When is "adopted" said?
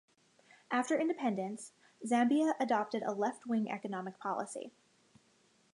2.59-3.03